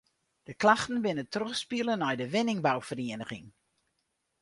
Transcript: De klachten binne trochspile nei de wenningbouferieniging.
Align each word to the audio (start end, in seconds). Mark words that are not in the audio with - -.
De 0.43 0.53
klachten 0.61 0.99
binne 1.05 1.25
trochspile 1.33 1.93
nei 1.97 2.15
de 2.21 2.27
wenningbouferieniging. 2.33 3.47